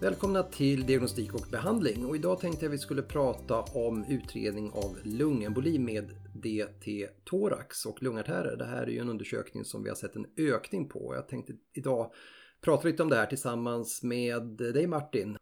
[0.00, 4.98] Välkomna till diagnostik och behandling och idag tänkte jag vi skulle prata om utredning av
[5.04, 8.56] lungemboli med DT-thorax och lungartärer.
[8.56, 11.14] Det här är ju en undersökning som vi har sett en ökning på.
[11.14, 12.12] Jag tänkte idag
[12.60, 15.36] prata lite om det här tillsammans med dig Martin.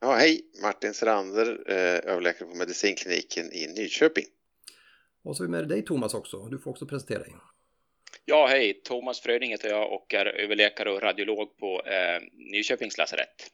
[0.00, 0.40] Ja, hej!
[0.62, 4.26] Martin Serander, eh, överläkare på medicinkliniken i Nyköping.
[5.24, 6.44] Och så är vi med dig Thomas också.
[6.44, 7.34] Du får också presentera dig.
[8.24, 8.80] Ja, hej!
[8.84, 12.22] Thomas Fröding heter jag och är överläkare och radiolog på eh,
[12.52, 13.50] Nyköpings lasarett.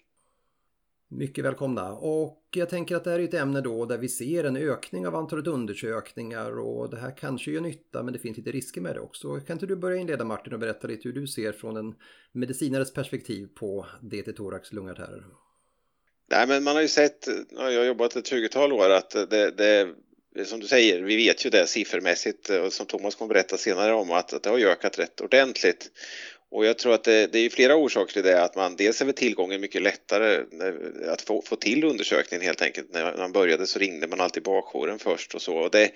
[1.21, 1.93] Mycket välkomna.
[1.93, 5.07] Och jag tänker att det här är ett ämne då där vi ser en ökning
[5.07, 8.95] av antalet undersökningar och det här kanske gör nytta men det finns lite risker med
[8.95, 9.41] det också.
[9.41, 11.95] Kan inte du börja inleda Martin och berätta lite hur du ser från en
[12.33, 15.25] medicinares perspektiv på DT thorax lungartärer?
[16.31, 20.45] Nej men man har ju sett, jag har jobbat ett 20-tal år, att det, det
[20.45, 24.11] som du säger, vi vet ju det siffermässigt och som Thomas kommer berätta senare om
[24.11, 25.91] att, att det har ökat rätt ordentligt.
[26.51, 29.05] Och jag tror att det, det är flera orsaker till det, att man dels är
[29.05, 30.45] väl tillgången mycket lättare
[31.09, 32.93] att få, få till undersökningen helt enkelt.
[32.93, 35.57] När man började så ringde man alltid bakjouren först och så.
[35.57, 35.91] Och det,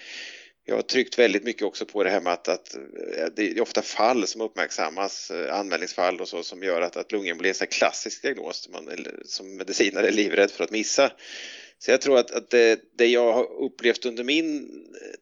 [0.65, 3.61] jag har tryckt väldigt mycket också på det här med att, att eh, det är
[3.61, 7.67] ofta fall som uppmärksammas, eh, anmälningsfall och så som gör att, att lungemboli är en
[7.67, 11.11] klassisk diagnos som man som medicinare är livrädd för att missa.
[11.79, 14.71] Så jag tror att, att det, det, jag har upplevt under min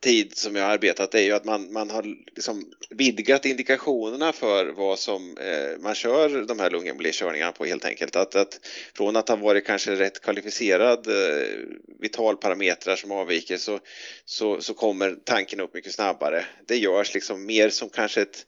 [0.00, 2.02] tid som jag har arbetat är ju att man, man har
[2.36, 8.16] liksom vidgat indikationerna för vad som eh, man kör de här lungembolikörningarna på helt enkelt.
[8.16, 8.60] Att, att
[8.94, 11.46] från att ha varit kanske rätt kvalificerad eh,
[12.00, 13.78] vitalparametrar som avviker så,
[14.24, 16.44] så, så kommer tanken upp mycket snabbare.
[16.66, 18.46] Det görs liksom mer som kanske ett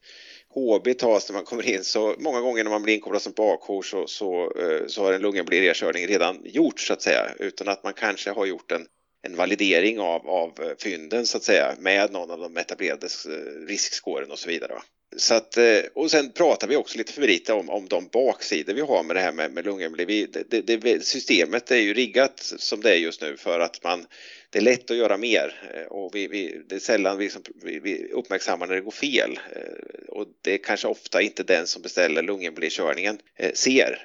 [0.55, 3.83] HB tas när man kommer in så många gånger när man blir inkopplad som bakjour
[3.83, 7.93] så, så, eh, så har en lungembolierkörning redan gjorts så att säga utan att man
[7.93, 8.87] kanske har gjort en,
[9.23, 14.31] en validering av, av fynden så att säga med någon av de etablerade eh, riskskåren
[14.31, 14.73] och så vidare.
[14.73, 14.83] Va?
[15.17, 18.75] Så att, eh, och sen pratar vi också lite för lite om, om de baksidor
[18.75, 20.27] vi har med det här med, med lungemboli.
[20.27, 24.07] Det, det, det, systemet är ju riggat som det är just nu för att man
[24.51, 27.43] det är lätt att göra mer eh, och vi, vi, det är sällan vi, som,
[27.63, 29.41] vi, vi uppmärksammar när det går fel.
[29.53, 33.19] Eh, och det är kanske ofta inte den som beställer lungembolikörningen
[33.55, 33.99] ser,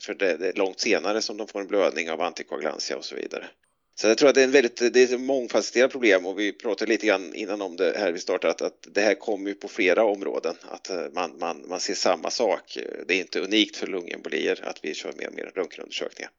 [0.00, 3.16] för det, det är långt senare som de får en blödning av antikoagulantia och så
[3.16, 3.46] vidare.
[3.98, 6.52] Så jag tror att det är, en väldigt, det är ett mångfacetterat problem och vi
[6.52, 9.54] pratade lite grann innan om det här vi startade att, att det här kommer ju
[9.54, 12.78] på flera områden, att man, man, man ser samma sak.
[13.06, 16.30] Det är inte unikt för lungembolier att vi kör mer och mer röntgenundersökningar.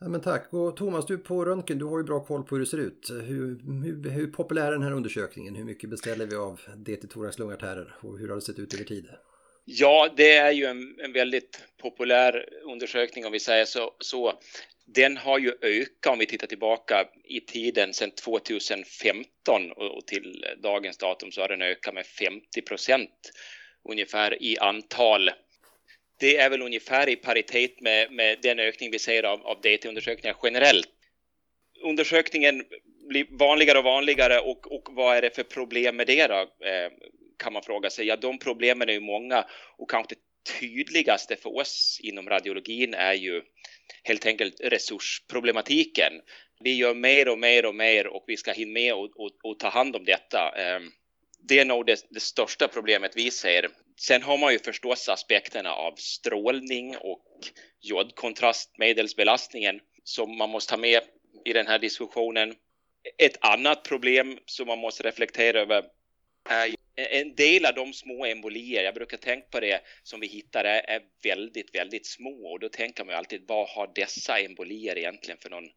[0.00, 0.52] Ja, men tack.
[0.52, 3.10] Och Thomas, du på röntgen, du har ju bra koll på hur det ser ut.
[3.10, 5.54] Hur, hur, hur populär är den här undersökningen?
[5.54, 8.84] Hur mycket beställer vi av DT thorax lungartärer och hur har det sett ut över
[8.84, 9.06] tid?
[9.64, 14.32] Ja, det är ju en, en väldigt populär undersökning om vi säger så, så.
[14.86, 20.98] Den har ju ökat om vi tittar tillbaka i tiden sedan 2015 och till dagens
[20.98, 23.30] datum så har den ökat med 50 procent
[23.88, 25.30] ungefär i antal
[26.20, 30.36] det är väl ungefär i paritet med, med den ökning vi ser av, av DT-undersökningar
[30.42, 30.88] generellt.
[31.82, 32.64] Undersökningen
[33.08, 36.40] blir vanligare och vanligare och, och vad är det för problem med det då?
[36.66, 36.90] Eh,
[37.36, 38.06] kan man fråga sig.
[38.06, 39.44] Ja, de problemen är ju många
[39.76, 40.14] och kanske
[40.60, 43.42] tydligaste för oss inom radiologin är ju
[44.02, 46.12] helt enkelt resursproblematiken.
[46.60, 49.58] Vi gör mer och mer och mer och vi ska hinna med och, och, och
[49.58, 50.52] ta hand om detta.
[50.56, 50.80] Eh,
[51.48, 53.68] det är nog det, det, största problemet vi ser
[54.00, 57.24] Sen har man ju förstås aspekterna av strålning och
[57.80, 61.00] jodkontrastmedelsbelastningen som man måste ha med
[61.44, 62.54] i den här diskussionen.
[63.18, 65.84] Ett annat problem som man måste reflektera över
[66.50, 70.64] är en del av de små embolier, jag brukar tänka på det, som vi hittar
[70.64, 75.38] är, är väldigt, väldigt små och då tänker man alltid vad har dessa embolier egentligen
[75.40, 75.68] för någon,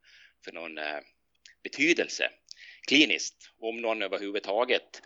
[0.45, 0.99] för någon eh,
[1.63, 2.29] betydelse
[2.87, 5.01] kliniskt, om någon överhuvudtaget.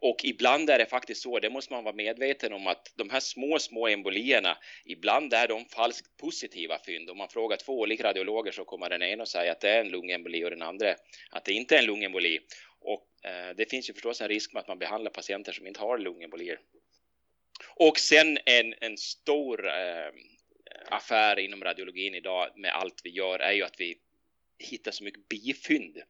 [0.00, 3.20] Och ibland är det faktiskt så, det måste man vara medveten om att de här
[3.20, 7.10] små, små embolierna, ibland är de falskt positiva fynd.
[7.10, 9.80] Om man frågar två olika radiologer så kommer den ena och säga att det är
[9.80, 10.94] en lungemboli och den andra
[11.30, 12.38] att det inte är en lungemboli.
[12.80, 15.80] Och Eh, det finns ju förstås en risk med att man behandlar patienter som inte
[15.80, 16.58] har lungembolier.
[17.74, 20.12] Och sen en, en stor eh,
[20.86, 23.98] affär inom radiologin idag med allt vi gör är ju att vi
[24.58, 26.02] hittar så mycket bifynd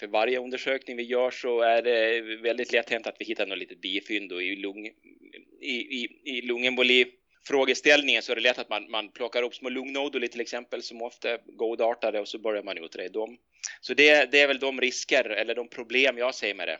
[0.00, 3.58] för varje undersökning vi gör så är det väldigt lätt hänt att vi hittar något
[3.58, 4.86] litet bifynd och i, lung,
[5.60, 7.06] i, i, i lungemboli
[7.48, 11.02] frågeställningen så är det lätt att man, man plockar upp små lungnoduler till exempel som
[11.02, 13.36] ofta är godartade och så börjar man utreda dem.
[13.80, 16.78] Så det, det är väl de risker eller de problem jag ser med det.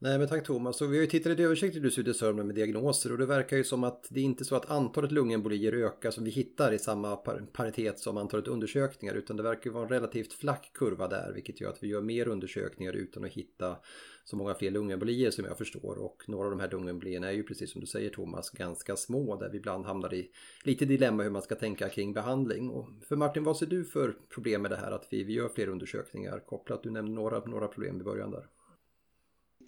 [0.00, 0.80] Nej men tack Thomas.
[0.80, 3.64] Och vi har ju tittat lite översiktligt i Sörmland med diagnoser och det verkar ju
[3.64, 7.16] som att det är inte så att antalet lungembolier ökar som vi hittar i samma
[7.52, 11.70] paritet som antalet undersökningar utan det verkar vara en relativt flack kurva där vilket gör
[11.70, 13.76] att vi gör mer undersökningar utan att hitta
[14.24, 17.42] så många fler lungembolier som jag förstår och några av de här lungembolierna är ju
[17.42, 20.30] precis som du säger Thomas ganska små där vi ibland hamnar i
[20.64, 22.70] lite dilemma hur man ska tänka kring behandling.
[22.70, 25.48] Och för Martin, vad ser du för problem med det här att vi, vi gör
[25.48, 26.82] fler undersökningar kopplat?
[26.82, 28.46] Du nämnde några, några problem i början där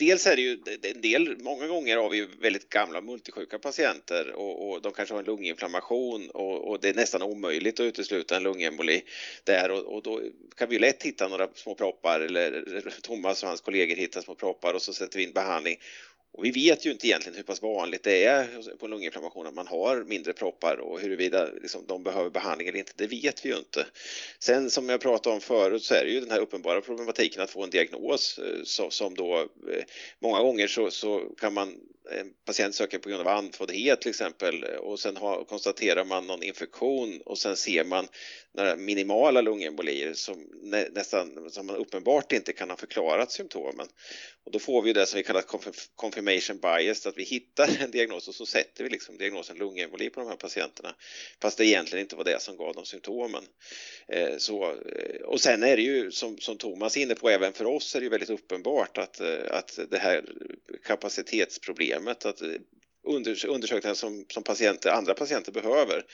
[0.00, 4.70] dels är det ju en del, många gånger har vi väldigt gamla multisjuka patienter och,
[4.70, 8.42] och de kanske har en lunginflammation och, och, det är nästan omöjligt att utesluta en
[8.42, 9.02] lungemboli
[9.44, 10.20] där och, och, då
[10.56, 12.64] kan vi lätt hitta några små proppar eller
[13.02, 15.76] Thomas och hans kollegor hittar små proppar och så sätter vi in behandling
[16.32, 19.66] och vi vet ju inte egentligen hur pass vanligt det är på lunginflammation att man
[19.66, 23.56] har mindre proppar och huruvida liksom, de behöver behandling eller inte, det vet vi ju
[23.56, 23.86] inte.
[24.38, 27.50] Sen som jag pratade om förut så är det ju den här uppenbara problematiken att
[27.50, 29.84] få en diagnos eh, så, som då eh,
[30.18, 31.74] många gånger så, så kan man
[32.10, 36.42] en patient söker på grund av andfåddhet till exempel och sen har, konstaterar man någon
[36.42, 38.08] infektion och sen ser man
[38.54, 43.86] några minimala lungembolier som nä, nästan som man uppenbart inte kan ha förklarat symptomen.
[44.44, 45.44] Och då får vi det som vi kallar
[45.96, 50.20] confirmation bias, att vi hittar en diagnos och så sätter vi liksom diagnosen lungemboli på
[50.20, 50.94] de här patienterna
[51.42, 53.44] fast det egentligen inte var det som gav dem symptomen.
[54.08, 57.52] Eh, så, eh, och sen är det ju som, som Thomas är inne på, även
[57.52, 60.24] för oss är det ju väldigt uppenbart att, eh, att det här
[60.84, 62.48] kapacitetsproblemet, att eh,
[63.48, 66.04] undersökningar som, som patienter, andra patienter behöver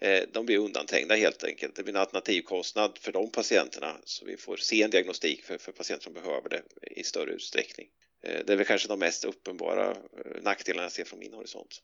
[0.00, 1.76] Eh, de blir undanträngda helt enkelt.
[1.76, 6.04] Det blir en alternativkostnad för de patienterna så vi får sen diagnostik för, för patienter
[6.04, 6.62] som behöver det
[7.00, 7.86] i större utsträckning.
[8.22, 11.82] Eh, det är väl kanske de mest uppenbara eh, nackdelarna jag ser från min horisont.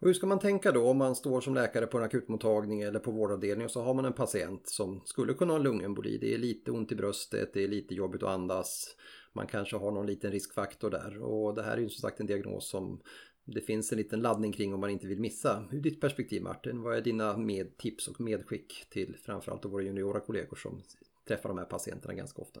[0.00, 2.98] Och hur ska man tänka då om man står som läkare på en akutmottagning eller
[2.98, 6.18] på vårdavdelning och så har man en patient som skulle kunna ha lungemboli.
[6.18, 8.96] Det är lite ont i bröstet, det är lite jobbigt att andas.
[9.32, 12.26] Man kanske har någon liten riskfaktor där och det här är ju som sagt en
[12.26, 13.00] diagnos som
[13.44, 15.64] det finns en liten laddning kring om man inte vill missa.
[15.72, 20.20] Ur ditt perspektiv Martin, vad är dina med tips och medskick till framförallt våra juniora
[20.20, 20.82] kollegor som
[21.28, 22.60] träffar de här patienterna ganska ofta?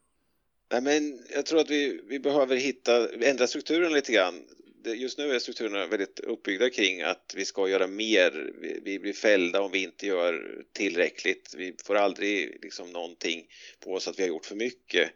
[0.73, 4.35] Nej, men jag tror att vi, vi behöver hitta, ändra strukturen lite grann
[4.95, 8.53] just nu är strukturerna väldigt uppbyggda kring att vi ska göra mer.
[8.61, 11.55] Vi, vi blir fällda om vi inte gör tillräckligt.
[11.57, 13.47] Vi får aldrig liksom någonting
[13.81, 15.11] på oss att vi har gjort för mycket.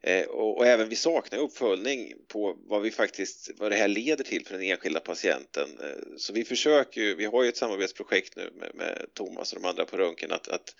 [0.00, 4.24] Eh, och, och, även vi saknar uppföljning på vad vi faktiskt, vad det här leder
[4.24, 5.68] till för den enskilda patienten.
[5.82, 9.62] Eh, så vi försöker ju, vi har ju ett samarbetsprojekt nu med, med Thomas och
[9.62, 10.74] de andra på Röntgen att, att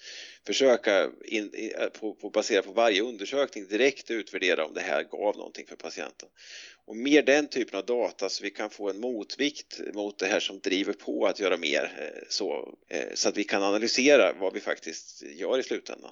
[0.47, 1.53] försöka in,
[2.01, 6.29] på, på, baserat på varje undersökning direkt utvärdera om det här gav någonting för patienten.
[6.87, 10.41] Och mer den typen av data så vi kan få en motvikt mot det här
[10.41, 14.55] som driver på att göra mer eh, så, eh, så att vi kan analysera vad
[14.55, 16.11] vi faktiskt gör i slutändan.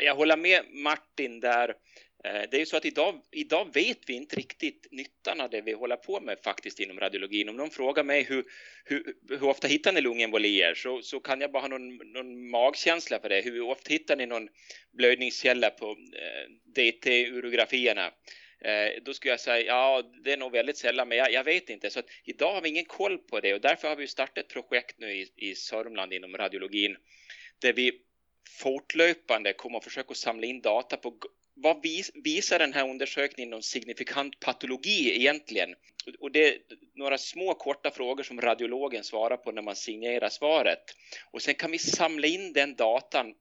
[0.00, 1.68] Jag håller med Martin där.
[2.24, 5.60] Eh, det är ju så att idag, idag vet vi inte riktigt nyttan av det
[5.60, 7.48] vi håller på med faktiskt inom radiologin.
[7.48, 8.44] Om någon frågar mig hur,
[8.84, 13.20] hur, hur ofta hittar ni lungembolier så, så kan jag bara ha någon, någon magkänsla
[13.20, 13.40] för det.
[13.40, 14.48] Hur ofta hittar ni någon
[14.92, 18.12] blödningskälla på eh, DT-urografierna?
[18.64, 21.70] Eh, då skulle jag säga ja, det är nog väldigt sällan, men jag, jag, vet
[21.70, 21.90] inte.
[21.90, 24.48] Så att idag har vi ingen koll på det och därför har vi startat ett
[24.48, 26.96] projekt nu i, i Sörmland inom radiologin
[27.58, 27.92] där vi
[28.50, 31.18] fortlöpande kommer att försöka samla in data på
[31.54, 31.86] vad
[32.24, 35.74] visar den här undersökningen någon signifikant patologi egentligen?
[36.18, 36.58] Och det är
[36.94, 40.82] några små korta frågor som radiologen svarar på när man signerar svaret.
[41.30, 43.34] Och sen kan vi samla in den datan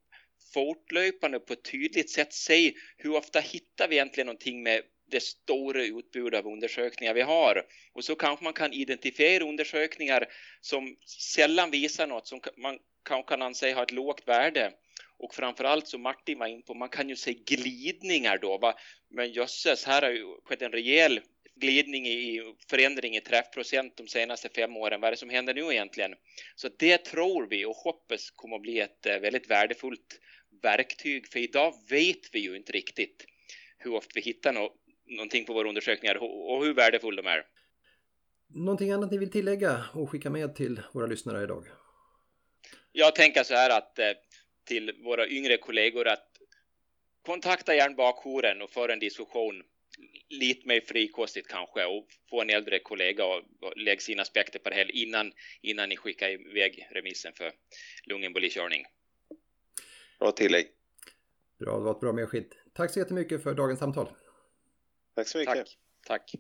[0.54, 5.84] fortlöpande på ett tydligt sätt, se hur ofta hittar vi egentligen någonting med det stora
[5.84, 7.66] utbud av undersökningar vi har.
[7.94, 10.28] Och så kanske man kan identifiera undersökningar
[10.62, 14.74] som sällan visar något som man kanske kan anse ha ett lågt värde
[15.20, 18.58] och framförallt som Martin var in på, man kan ju se glidningar då.
[18.58, 18.76] Va?
[19.10, 21.20] Men jösses, här har ju skett en rejäl
[21.56, 25.02] glidning i förändring i träffprocent de senaste fem åren.
[25.02, 26.16] Vad är det som händer nu egentligen?
[26.56, 30.20] Så det tror vi och hoppas kommer att bli ett eh, väldigt värdefullt
[30.62, 31.28] verktyg.
[31.28, 33.26] För idag vet vi ju inte riktigt
[33.78, 34.76] hur ofta vi hittar något
[35.16, 37.46] någonting på våra undersökningar och hur värdefulla de är.
[38.48, 41.66] Någonting annat ni vill tillägga och skicka med till våra lyssnare idag?
[42.92, 44.06] Jag tänker så här att eh,
[44.64, 46.28] till våra yngre kollegor att
[47.26, 49.64] kontakta gärna bakjouren och föra en diskussion
[50.30, 53.44] lite mer frikostigt kanske och få en äldre kollega och
[53.76, 57.52] lägga sina aspekter på det här innan, innan ni skickar iväg remissen för
[58.04, 58.86] lungembolikörning.
[60.20, 60.68] Bra tillägg.
[61.60, 62.48] Bra, det var ett bra medskick.
[62.74, 64.08] Tack så jättemycket för dagens samtal.
[65.16, 65.56] Tack så mycket.
[65.56, 65.78] Tack.
[66.08, 66.36] Tack.